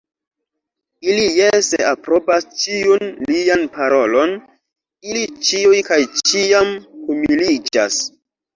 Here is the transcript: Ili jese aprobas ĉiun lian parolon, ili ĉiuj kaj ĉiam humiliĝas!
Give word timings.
Ili 1.09 1.25
jese 1.39 1.79
aprobas 1.89 2.47
ĉiun 2.63 3.05
lian 3.33 3.67
parolon, 3.77 4.35
ili 5.11 5.29
ĉiuj 5.51 5.85
kaj 5.93 6.01
ĉiam 6.25 6.75
humiliĝas! 7.07 8.05